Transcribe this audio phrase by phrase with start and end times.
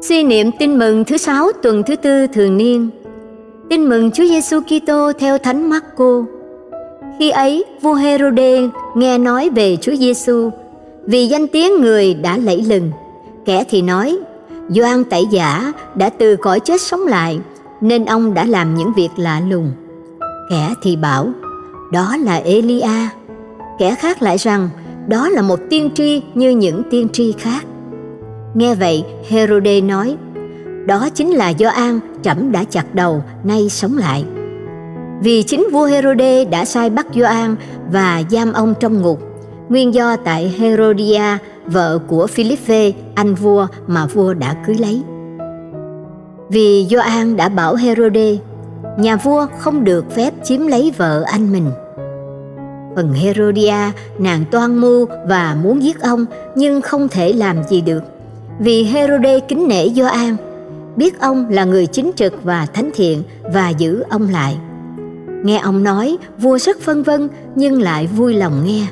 [0.00, 2.90] Suy niệm tin mừng thứ sáu tuần thứ tư thường niên.
[3.70, 6.24] Tin mừng Chúa Giêsu Kitô theo Thánh Marco.
[7.18, 10.50] Khi ấy, vua Herode nghe nói về Chúa Giêsu,
[11.04, 12.90] vì danh tiếng người đã lẫy lừng.
[13.44, 14.18] Kẻ thì nói,
[14.68, 17.38] Gioan Tẩy Giả đã từ cõi chết sống lại,
[17.80, 19.72] nên ông đã làm những việc lạ lùng.
[20.50, 21.28] Kẻ thì bảo,
[21.92, 23.08] đó là Elia.
[23.78, 24.68] Kẻ khác lại rằng,
[25.08, 27.64] đó là một tiên tri như những tiên tri khác.
[28.54, 30.16] Nghe vậy, Herode nói,
[30.86, 34.24] đó chính là do An trẫm đã chặt đầu, nay sống lại.
[35.20, 37.56] Vì chính vua Herode đã sai bắt Gioan
[37.92, 39.18] và giam ông trong ngục,
[39.68, 41.22] nguyên do tại Herodia,
[41.66, 45.02] vợ của Philippe, anh vua mà vua đã cưới lấy.
[46.48, 48.36] Vì Gioan đã bảo Herode,
[48.98, 51.70] nhà vua không được phép chiếm lấy vợ anh mình.
[52.96, 58.02] Phần Herodia, nàng toan mưu và muốn giết ông nhưng không thể làm gì được
[58.58, 60.36] vì Herode kính nể Gioan,
[60.96, 63.22] biết ông là người chính trực và thánh thiện
[63.54, 64.56] và giữ ông lại.
[65.44, 68.86] Nghe ông nói, vua rất phân vân nhưng lại vui lòng nghe.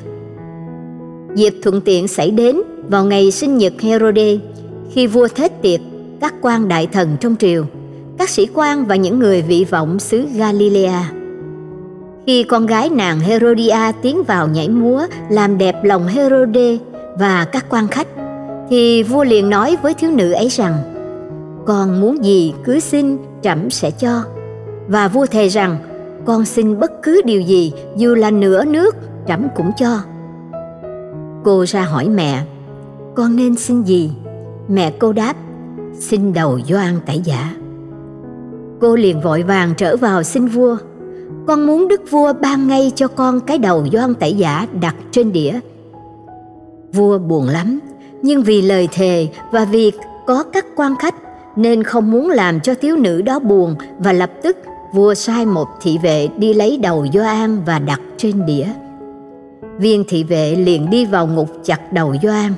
[1.35, 4.37] Dịp thuận tiện xảy đến vào ngày sinh nhật Herode,
[4.91, 5.79] khi vua thết tiệc
[6.21, 7.65] các quan đại thần trong triều,
[8.17, 11.11] các sĩ quan và những người vị vọng xứ Galilea.
[12.27, 16.77] Khi con gái nàng Herodia tiến vào nhảy múa làm đẹp lòng Herode
[17.19, 18.07] và các quan khách,
[18.69, 20.73] thì vua liền nói với thiếu nữ ấy rằng,
[21.65, 24.23] con muốn gì cứ xin, trẫm sẽ cho.
[24.87, 25.77] Và vua thề rằng,
[26.25, 28.95] con xin bất cứ điều gì, dù là nửa nước,
[29.27, 29.99] trẫm cũng cho.
[31.43, 32.43] Cô ra hỏi mẹ,
[33.15, 34.11] con nên xin gì?
[34.67, 35.35] Mẹ cô đáp,
[35.99, 37.55] xin đầu doan tẩy giả.
[38.81, 40.77] Cô liền vội vàng trở vào xin vua,
[41.47, 45.31] con muốn đức vua ban ngay cho con cái đầu doan tẩy giả đặt trên
[45.31, 45.59] đĩa.
[46.93, 47.79] Vua buồn lắm
[48.21, 49.91] nhưng vì lời thề và việc
[50.25, 51.15] có các quan khách
[51.55, 54.57] nên không muốn làm cho thiếu nữ đó buồn và lập tức
[54.93, 58.67] vua sai một thị vệ đi lấy đầu Doan và đặt trên đĩa.
[59.77, 62.53] Viên thị vệ liền đi vào ngục chặt đầu Doan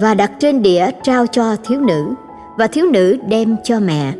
[0.00, 2.14] và đặt trên đĩa trao cho thiếu nữ
[2.58, 4.12] và thiếu nữ đem cho mẹ.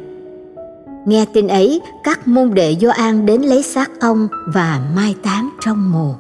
[1.06, 5.92] Nghe tin ấy, các môn đệ Doan đến lấy xác ông và mai táng trong
[5.92, 6.14] mồ.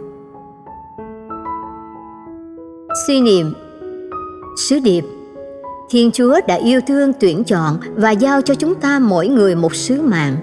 [3.06, 3.52] Suy niệm
[4.58, 5.04] Sứ điệp
[5.90, 9.74] Thiên Chúa đã yêu thương tuyển chọn và giao cho chúng ta mỗi người một
[9.74, 10.36] sứ mạng.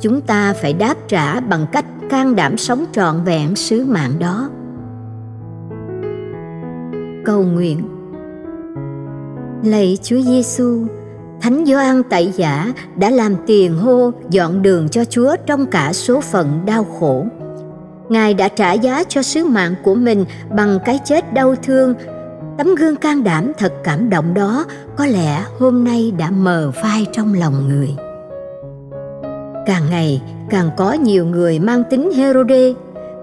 [0.00, 4.48] Chúng ta phải đáp trả bằng cách can đảm sống trọn vẹn sứ mạng đó.
[7.24, 7.82] Cầu nguyện
[9.64, 10.86] Lạy Chúa Giêsu,
[11.40, 16.20] Thánh Gioan Tẩy Giả đã làm tiền hô dọn đường cho Chúa trong cả số
[16.20, 17.26] phận đau khổ.
[18.08, 20.24] Ngài đã trả giá cho sứ mạng của mình
[20.56, 21.94] bằng cái chết đau thương
[22.58, 24.64] Tấm gương can đảm thật cảm động đó
[24.96, 27.88] có lẽ hôm nay đã mờ phai trong lòng người.
[29.66, 32.72] Càng ngày càng có nhiều người mang tính Herode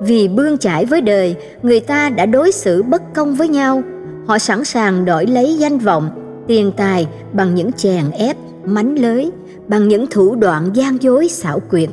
[0.02, 3.82] vì bươn chải với đời, người ta đã đối xử bất công với nhau.
[4.28, 6.10] Họ sẵn sàng đổi lấy danh vọng,
[6.48, 9.32] tiền tài bằng những chèn ép, mánh lới,
[9.68, 11.90] bằng những thủ đoạn gian dối xảo quyệt.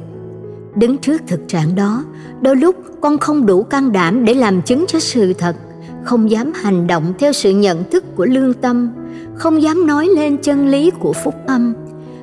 [0.74, 2.04] Đứng trước thực trạng đó,
[2.40, 5.56] đôi lúc con không đủ can đảm để làm chứng cho sự thật–
[6.04, 8.90] không dám hành động theo sự nhận thức của lương tâm,
[9.34, 11.74] không dám nói lên chân lý của phúc âm,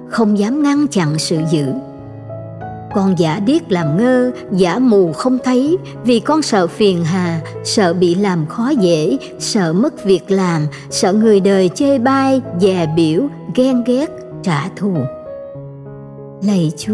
[0.09, 1.65] không dám ngăn chặn sự dữ.
[2.95, 7.93] Con giả điếc làm ngơ, giả mù không thấy, vì con sợ phiền hà, sợ
[7.93, 13.21] bị làm khó dễ, sợ mất việc làm, sợ người đời chê bai, dè biểu,
[13.55, 14.07] ghen ghét,
[14.43, 14.93] trả thù.
[16.43, 16.93] Lạy chúa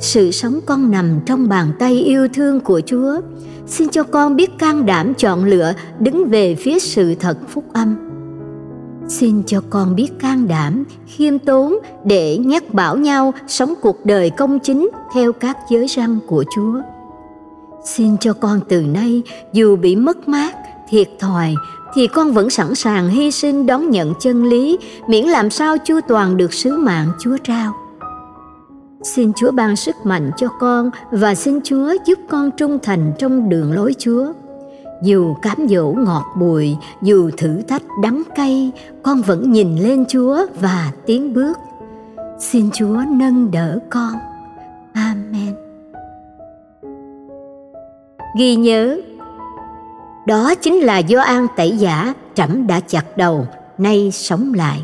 [0.00, 3.20] sự sống con nằm trong bàn tay yêu thương của chúa.
[3.66, 7.96] Xin cho con biết can đảm chọn lựa đứng về phía sự thật phúc âm.
[9.08, 14.30] Xin cho con biết can đảm, khiêm tốn để nhắc bảo nhau sống cuộc đời
[14.30, 16.80] công chính theo các giới răn của chúa.
[17.84, 20.56] Xin cho con từ nay, dù bị mất mát,
[20.88, 21.54] thiệt thòi,
[21.94, 24.78] thì con vẫn sẵn sàng hy sinh đón nhận chân lý,
[25.08, 27.72] miễn làm sao chu toàn được sứ mạng chúa trao.
[29.04, 33.48] Xin Chúa ban sức mạnh cho con và xin Chúa giúp con trung thành trong
[33.48, 34.32] đường lối Chúa.
[35.02, 38.72] Dù cám dỗ ngọt bùi, dù thử thách đắng cay,
[39.02, 41.58] con vẫn nhìn lên Chúa và tiến bước.
[42.38, 44.12] Xin Chúa nâng đỡ con.
[44.92, 45.54] Amen.
[48.38, 49.00] Ghi nhớ,
[50.26, 53.46] đó chính là do an tẩy giả trẫm đã chặt đầu,
[53.78, 54.82] nay sống lại.